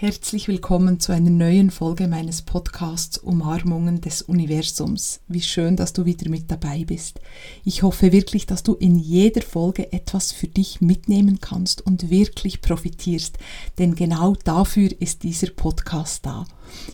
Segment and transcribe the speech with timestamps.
[0.00, 5.18] Herzlich willkommen zu einer neuen Folge meines Podcasts Umarmungen des Universums.
[5.26, 7.20] Wie schön, dass du wieder mit dabei bist.
[7.64, 12.60] Ich hoffe wirklich, dass du in jeder Folge etwas für dich mitnehmen kannst und wirklich
[12.60, 13.38] profitierst,
[13.78, 16.44] denn genau dafür ist dieser Podcast da.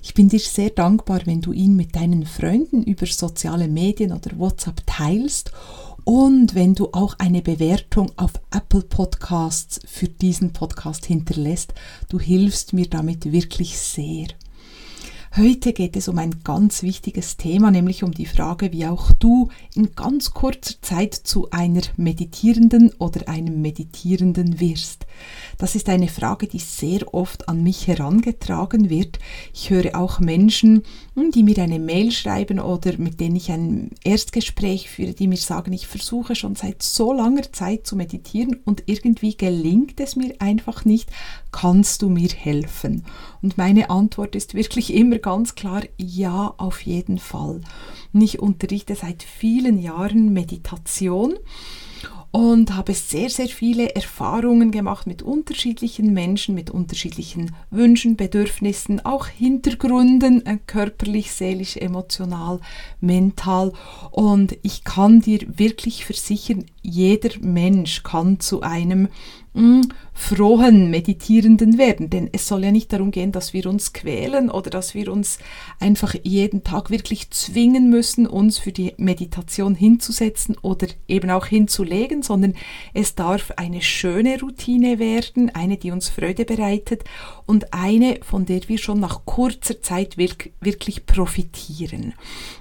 [0.02, 4.38] Ich bin dir sehr dankbar, wenn du ihn mit deinen Freunden über soziale Medien oder
[4.38, 5.52] WhatsApp teilst
[6.04, 11.72] und wenn du auch eine Bewertung auf Apple Podcasts für diesen Podcast hinterlässt,
[12.10, 14.28] du hilfst mir damit wirklich sehr.
[15.36, 19.48] Heute geht es um ein ganz wichtiges Thema, nämlich um die Frage, wie auch du
[19.74, 25.06] in ganz kurzer Zeit zu einer Meditierenden oder einem Meditierenden wirst.
[25.58, 29.18] Das ist eine Frage, die sehr oft an mich herangetragen wird.
[29.52, 30.82] Ich höre auch Menschen,
[31.14, 35.36] hm, die mir eine Mail schreiben oder mit denen ich ein Erstgespräch führe, die mir
[35.36, 40.34] sagen, ich versuche schon seit so langer Zeit zu meditieren und irgendwie gelingt es mir
[40.40, 41.10] einfach nicht.
[41.52, 43.04] Kannst du mir helfen?
[43.42, 47.60] Und meine Antwort ist wirklich immer ganz klar, ja, auf jeden Fall.
[48.12, 51.34] Und ich unterrichte seit vielen Jahren Meditation
[52.34, 59.28] und habe sehr, sehr viele Erfahrungen gemacht mit unterschiedlichen Menschen, mit unterschiedlichen Wünschen, Bedürfnissen, auch
[59.28, 62.58] Hintergründen, äh, körperlich, seelisch, emotional,
[63.00, 63.72] mental.
[64.10, 69.10] Und ich kann dir wirklich versichern, jeder Mensch kann zu einem
[70.12, 72.10] frohen Meditierenden werden.
[72.10, 75.38] Denn es soll ja nicht darum gehen, dass wir uns quälen oder dass wir uns
[75.78, 82.22] einfach jeden Tag wirklich zwingen müssen, uns für die Meditation hinzusetzen oder eben auch hinzulegen,
[82.22, 82.54] sondern
[82.94, 87.04] es darf eine schöne Routine werden, eine, die uns Freude bereitet
[87.46, 92.14] und eine, von der wir schon nach kurzer Zeit wirklich profitieren.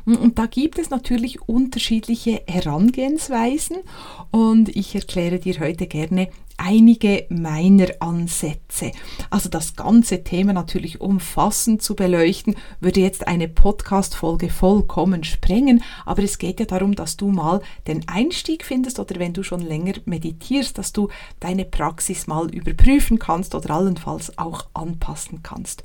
[0.05, 3.77] Und da gibt es natürlich unterschiedliche Herangehensweisen
[4.31, 8.91] und ich erkläre dir heute gerne einige meiner Ansätze.
[9.29, 16.23] Also das ganze Thema natürlich umfassend zu beleuchten, würde jetzt eine Podcast-Folge vollkommen sprengen, aber
[16.23, 19.93] es geht ja darum, dass du mal den Einstieg findest oder wenn du schon länger
[20.05, 25.83] meditierst, dass du deine Praxis mal überprüfen kannst oder allenfalls auch anpassen kannst.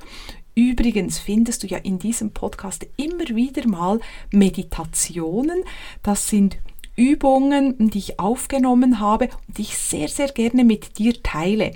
[0.54, 4.00] Übrigens findest du ja in diesem Podcast immer wieder mal
[4.32, 5.62] Meditationen.
[6.02, 6.58] Das sind
[6.98, 11.70] Übungen, die ich aufgenommen habe und die ich sehr, sehr gerne mit dir teile.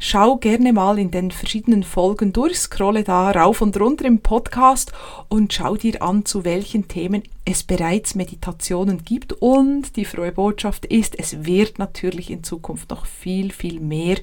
[0.00, 4.92] Schau gerne mal in den verschiedenen Folgen durch, scrolle da rauf und runter im Podcast
[5.28, 9.32] und schau dir an, zu welchen Themen es bereits Meditationen gibt.
[9.34, 14.16] Und die frohe Botschaft ist, es wird natürlich in Zukunft noch viel, viel mehr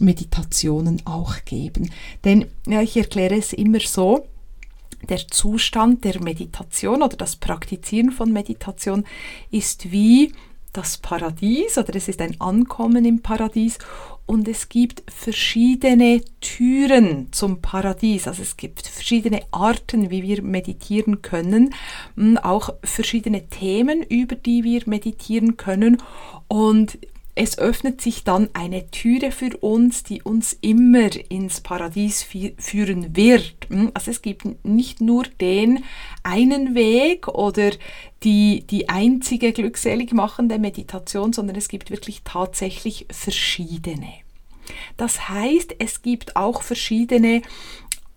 [0.00, 1.90] Meditationen auch geben.
[2.24, 4.26] Denn ja, ich erkläre es immer so,
[5.08, 9.04] der Zustand der Meditation oder das Praktizieren von Meditation
[9.50, 10.32] ist wie
[10.72, 13.78] das Paradies oder es ist ein Ankommen im Paradies
[14.24, 18.26] und es gibt verschiedene Türen zum Paradies.
[18.26, 21.74] Also es gibt verschiedene Arten, wie wir meditieren können,
[22.16, 25.98] hm, auch verschiedene Themen, über die wir meditieren können
[26.48, 26.98] und
[27.34, 33.54] es öffnet sich dann eine Türe für uns, die uns immer ins Paradies führen wird.
[33.68, 33.90] Hm?
[33.94, 35.82] Also es gibt nicht nur den
[36.22, 37.70] einen Weg oder
[38.22, 44.12] die, die einzige glückselig machende Meditation, sondern es gibt wirklich tatsächlich verschiedene.
[44.96, 47.42] Das heißt, es gibt auch verschiedene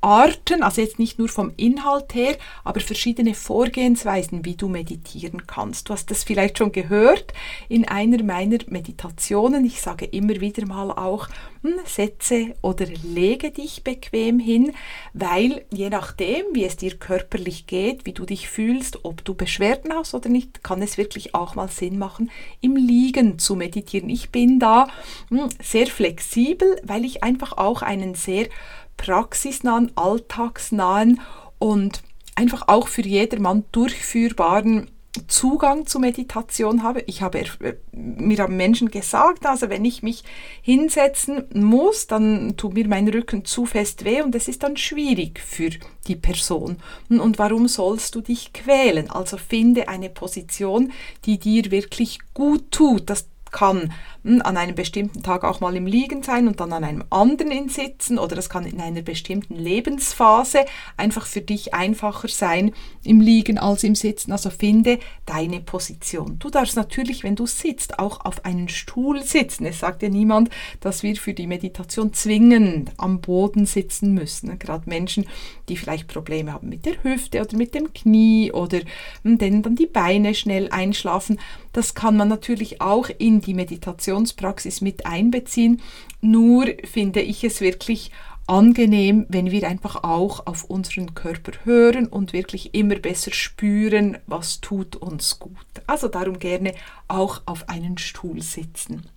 [0.06, 5.90] Arten, also jetzt nicht nur vom Inhalt her, aber verschiedene Vorgehensweisen, wie du meditieren kannst.
[5.90, 7.34] Du hast das vielleicht schon gehört
[7.70, 9.66] in einer meiner Meditationen.
[9.66, 11.28] Ich sage immer wieder mal auch,
[11.64, 14.74] hm, setze oder lege dich bequem hin,
[15.14, 19.92] weil je nachdem, wie es dir körperlich geht, wie du dich fühlst, ob du Beschwerden
[19.92, 22.30] hast oder nicht, kann es wirklich auch mal Sinn machen,
[22.62, 24.12] im Liegen zu meditieren.
[24.12, 24.88] Ich bin da
[25.30, 28.50] hm, sehr flexibel, weil ich einfach auch einen sehr
[28.98, 31.22] praxisnahen, alltagsnahen
[31.60, 32.02] und
[32.36, 34.90] einfach auch für jedermann durchführbaren
[35.28, 37.02] Zugang zu Meditation habe.
[37.08, 40.24] Ich habe äh, mir haben Menschen gesagt, also wenn ich mich
[40.62, 45.40] hinsetzen muss, dann tut mir mein Rücken zu fest weh und es ist dann schwierig
[45.40, 45.70] für
[46.08, 46.78] die Person.
[47.10, 49.10] Und warum sollst du dich quälen?
[49.10, 50.92] Also finde eine Position,
[51.26, 53.10] die dir wirklich gut tut.
[53.10, 53.94] Das kann
[54.24, 57.52] hm, an einem bestimmten Tag auch mal im Liegen sein und dann an einem anderen
[57.52, 60.66] in Sitzen oder das kann in einer bestimmten Lebensphase
[60.98, 62.74] einfach für dich einfacher sein
[63.06, 64.34] im Liegen als im Sitzen.
[64.34, 66.38] Also finde deine Position.
[66.38, 69.66] Du darfst natürlich, wenn du sitzt, auch auf einen Stuhl sitzen.
[69.66, 70.50] Es sagt ja niemand,
[70.82, 74.60] dass wir für die Meditation zwingend am Boden sitzen müssen.
[74.60, 75.28] Gerade Menschen,
[75.70, 78.80] die vielleicht Probleme haben mit der Hüfte oder mit dem Knie oder
[79.24, 81.40] hm, denen dann die Beine schnell einschlafen.
[81.76, 85.82] Das kann man natürlich auch in die Meditationspraxis mit einbeziehen.
[86.22, 88.12] Nur finde ich es wirklich
[88.48, 94.62] angenehm, wenn wir einfach auch auf unseren Körper hören und wirklich immer besser spüren, was
[94.62, 95.66] tut uns gut.
[95.86, 96.74] Also darum gerne
[97.10, 99.10] auch auf einen Stuhl sitzen.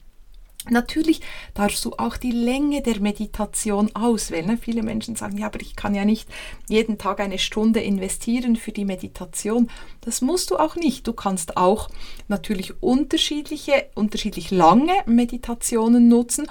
[0.70, 1.20] Natürlich
[1.54, 4.58] darfst du auch die Länge der Meditation auswählen.
[4.58, 6.28] Viele Menschen sagen, ja, aber ich kann ja nicht
[6.68, 9.70] jeden Tag eine Stunde investieren für die Meditation.
[10.00, 11.06] Das musst du auch nicht.
[11.06, 11.88] Du kannst auch
[12.28, 16.46] natürlich unterschiedliche, unterschiedlich lange Meditationen nutzen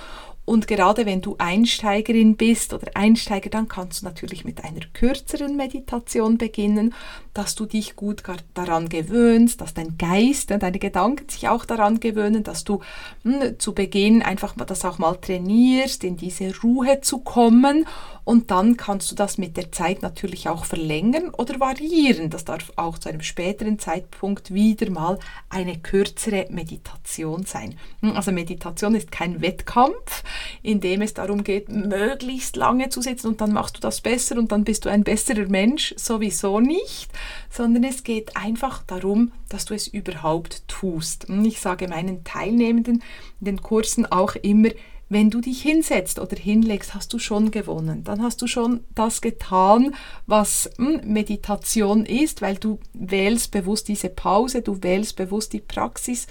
[0.47, 5.57] und gerade wenn du Einsteigerin bist oder Einsteiger, dann kannst du natürlich mit einer kürzeren
[5.57, 6.93] Meditation beginnen,
[7.33, 8.23] dass du dich gut
[8.53, 12.79] daran gewöhnst, dass dein Geist, und deine Gedanken sich auch daran gewöhnen, dass du
[13.23, 17.85] mh, hm, zu Beginn einfach das auch mal trainierst, in diese Ruhe zu kommen
[18.27, 22.29] und dann kannst du das mit der Zeit natürlich auch verlängern oder variieren.
[22.29, 27.79] Das darf auch zu einem späteren Zeitpunkt wieder mal eine kürzere Meditation sein.
[28.01, 30.25] Also Meditation ist kein Wettkampf,
[30.61, 34.37] in dem es darum geht, möglichst lange zu sitzen und dann machst du das besser
[34.37, 35.93] und dann bist du ein besserer Mensch.
[35.95, 37.09] Sowieso nicht,
[37.49, 41.27] sondern es geht einfach darum, dass du es überhaupt tust.
[41.29, 43.01] Ich sage meinen Teilnehmenden
[43.39, 44.69] in den Kursen auch immer,
[45.09, 48.03] wenn du dich hinsetzt oder hinlegst, hast du schon gewonnen.
[48.03, 49.95] Dann hast du schon das getan,
[50.25, 56.27] was hm, Meditation ist, weil du wählst bewusst diese Pause, du wählst bewusst die Praxis.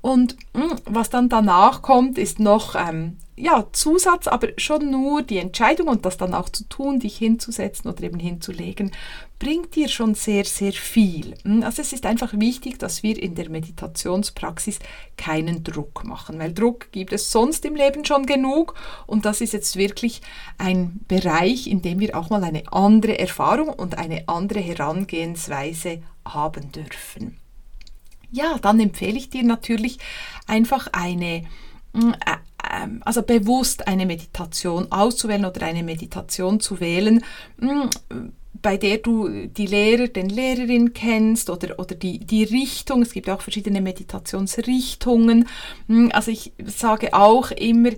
[0.00, 5.36] Und hm, was dann danach kommt, ist noch ähm, ja, Zusatz, aber schon nur die
[5.36, 8.92] Entscheidung und das dann auch zu tun, dich hinzusetzen oder eben hinzulegen,
[9.38, 11.34] bringt dir schon sehr, sehr viel.
[11.44, 14.78] Hm, also es ist einfach wichtig, dass wir in der Meditationspraxis
[15.18, 18.74] keinen Druck machen, weil Druck gibt es sonst im Leben schon genug
[19.06, 20.22] und das ist jetzt wirklich
[20.56, 26.72] ein Bereich, in dem wir auch mal eine andere Erfahrung und eine andere Herangehensweise haben
[26.72, 27.36] dürfen.
[28.30, 29.98] Ja, dann empfehle ich dir natürlich
[30.46, 31.44] einfach eine
[31.92, 32.14] hm,
[33.04, 37.22] also bewusst eine Meditation auszuwählen oder eine Meditation zu wählen,
[37.58, 37.90] hm,
[38.62, 43.02] bei der du die Lehrer, den Lehrerin kennst oder, oder die, die Richtung.
[43.02, 45.48] Es gibt auch verschiedene Meditationsrichtungen.
[45.88, 47.90] Hm, also ich sage auch immer,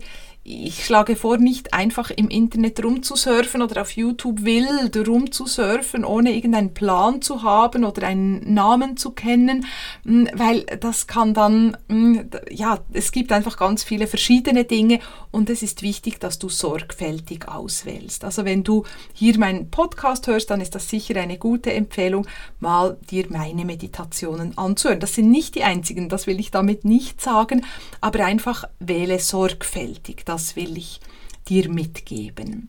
[0.48, 6.72] ich schlage vor, nicht einfach im Internet rumzusurfen oder auf YouTube wild rumzusurfen, ohne irgendeinen
[6.72, 9.66] Plan zu haben oder einen Namen zu kennen,
[10.04, 15.00] mm, weil das kann dann, mm, ja, es gibt einfach ganz viele verschiedene Dinge
[15.30, 18.24] und es ist wichtig, dass du sorgfältig auswählst.
[18.24, 22.26] Also wenn du hier meinen Podcast hörst, dann ist das sicher eine gute Empfehlung,
[22.58, 25.00] mal dir meine Meditationen anzuhören.
[25.00, 27.66] Das sind nicht die einzigen, das will ich damit nicht sagen,
[28.00, 30.24] aber einfach wähle sorgfältig.
[30.24, 31.00] Das das will ich
[31.48, 32.68] dir mitgeben.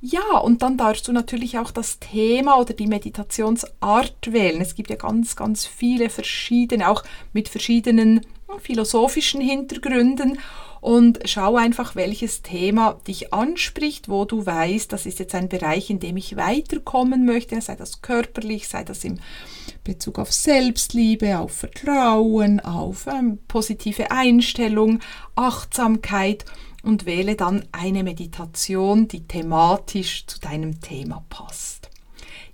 [0.00, 4.60] Ja, und dann darfst du natürlich auch das Thema oder die Meditationsart wählen.
[4.60, 8.22] Es gibt ja ganz, ganz viele verschiedene, auch mit verschiedenen
[8.58, 10.40] philosophischen Hintergründen.
[10.80, 15.88] Und schau einfach, welches Thema dich anspricht, wo du weißt, das ist jetzt ein Bereich,
[15.88, 19.18] in dem ich weiterkommen möchte, sei das körperlich, sei das im
[19.84, 25.00] Bezug auf Selbstliebe, auf Vertrauen, auf ähm, positive Einstellung,
[25.36, 26.44] Achtsamkeit
[26.84, 31.90] und wähle dann eine Meditation, die thematisch zu deinem Thema passt.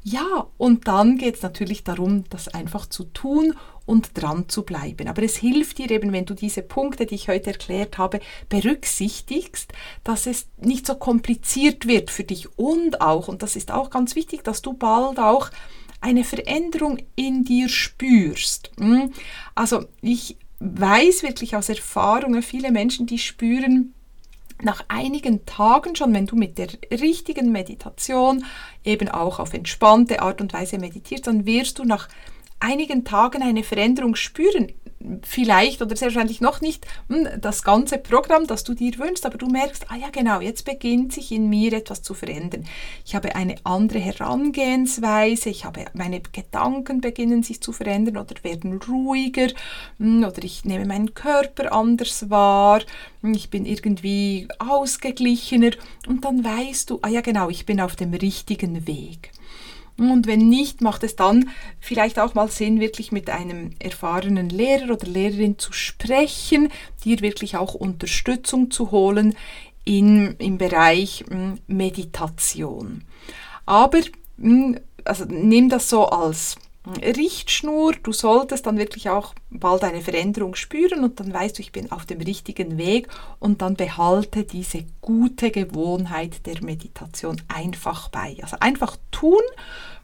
[0.02, 3.54] Ja, und dann geht es natürlich darum, das einfach zu tun
[3.84, 5.08] und dran zu bleiben.
[5.08, 9.72] Aber es hilft dir eben, wenn du diese Punkte, die ich heute erklärt habe, berücksichtigst,
[10.04, 14.14] dass es nicht so kompliziert wird für dich und auch, und das ist auch ganz
[14.14, 15.50] wichtig, dass du bald auch
[16.00, 18.70] eine Veränderung in dir spürst.
[18.78, 19.12] Hm?
[19.54, 23.92] Also ich weiß wirklich aus Erfahrungen, viele Menschen, die spüren,
[24.62, 28.44] nach einigen Tagen schon, wenn du mit der richtigen Meditation
[28.84, 32.08] eben auch auf entspannte Art und Weise meditierst, dann wirst du nach
[32.60, 34.72] einigen Tagen eine Veränderung spüren
[35.22, 39.38] vielleicht oder sehr wahrscheinlich noch nicht hm, das ganze Programm, das du dir wünschst, aber
[39.38, 42.66] du merkst, ah ja genau, jetzt beginnt sich in mir etwas zu verändern.
[43.04, 48.78] Ich habe eine andere Herangehensweise, ich habe meine Gedanken beginnen sich zu verändern oder werden
[48.78, 49.48] ruhiger
[49.98, 52.82] hm, oder ich nehme meinen Körper anders wahr,
[53.22, 55.70] hm, ich bin irgendwie ausgeglichener
[56.08, 59.32] und dann weißt du, ah ja genau, ich bin auf dem richtigen Weg.
[60.08, 64.94] Und wenn nicht, macht es dann vielleicht auch mal Sinn, wirklich mit einem erfahrenen Lehrer
[64.94, 66.70] oder Lehrerin zu sprechen,
[67.04, 69.34] dir wirklich auch Unterstützung zu holen
[69.84, 73.02] in, im Bereich hm, Meditation.
[73.66, 74.00] Aber
[74.38, 77.94] hm, also nimm das so als Richtschnur.
[78.02, 81.92] Du solltest dann wirklich auch bald eine Veränderung spüren und dann weißt du, ich bin
[81.92, 83.08] auf dem richtigen Weg
[83.38, 88.36] und dann behalte diese gute Gewohnheit der Meditation einfach bei.
[88.42, 89.42] Also einfach tun,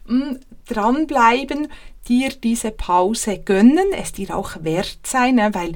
[0.07, 0.35] mm,
[0.67, 1.67] dranbleiben,
[2.07, 5.75] dir diese Pause gönnen, es dir auch wert sein, ne, weil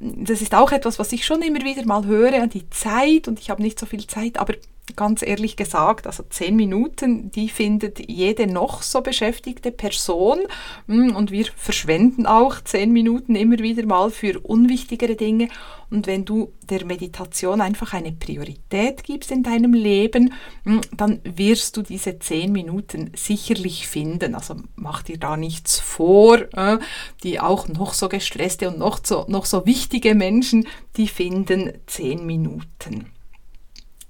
[0.00, 3.50] das ist auch etwas, was ich schon immer wieder mal höre, die Zeit und ich
[3.50, 4.54] habe nicht so viel Zeit, aber
[4.96, 10.40] ganz ehrlich gesagt, also zehn Minuten, die findet jede noch so beschäftigte Person
[10.86, 15.48] hm, und wir verschwenden auch zehn Minuten immer wieder mal für unwichtigere Dinge.
[15.90, 20.32] Und wenn du der Meditation einfach eine Priorität gibst in deinem Leben,
[20.64, 24.34] hm, dann wirst du diese zehn Minuten sicherlich finden.
[24.34, 26.38] Also mach dir da nichts vor.
[26.56, 26.78] Äh,
[27.22, 32.26] die auch noch so gestresste und noch so, noch so wichtige Menschen, die finden zehn
[32.26, 33.13] Minuten.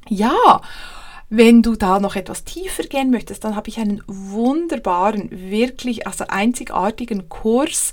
[0.08, 0.60] Ja,
[1.30, 6.26] wenn du da noch etwas tiefer gehen möchtest, dann habe ich einen wunderbaren, wirklich also
[6.28, 7.92] einzigartigen Kurs,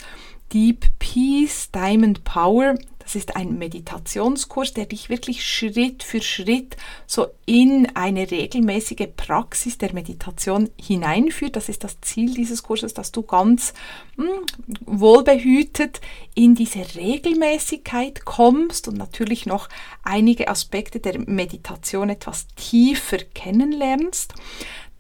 [0.54, 2.76] Deep Peace Diamond Power.
[3.04, 6.78] Das ist ein Meditationskurs, der dich wirklich Schritt für Schritt
[7.08, 11.56] so in eine regelmäßige Praxis der Meditation hineinführt.
[11.56, 13.74] Das ist das Ziel dieses Kurses, dass du ganz
[14.18, 14.46] mh, hm,
[14.86, 16.02] wohlbehütet
[16.36, 19.68] in diese Regelmäßigkeit kommst und natürlich noch
[20.04, 24.34] einige Aspekte der Meditation etwas tiefer kennenlernst.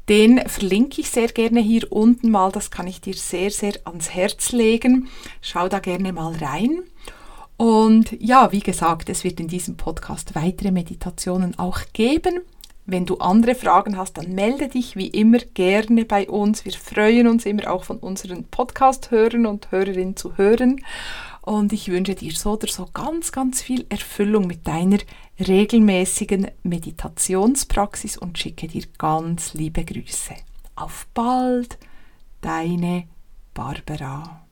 [0.10, 4.10] Den verlinke ich sehr gerne hier unten mal, das kann ich dir sehr, sehr ans
[4.10, 5.08] Herz legen.
[5.42, 6.84] Schau da gerne mal rein.
[7.62, 12.40] Und ja, wie gesagt, es wird in diesem Podcast weitere Meditationen auch geben.
[12.88, 16.66] Wenn du andere Fragen hast, dann melde dich wie immer gerne bei uns.
[16.66, 20.84] Wir freuen uns immer auch von unseren Podcast-Hörern und Hörerinnen zu hören.
[21.44, 24.98] Und ich wünsche dir so oder so ganz, ganz viel Erfüllung mit deiner
[25.40, 30.34] regelmäßigen Meditationspraxis und schicke dir ganz liebe Grüße.
[30.76, 31.78] Auf bald,
[32.42, 33.04] deine
[33.54, 34.48] Barbara.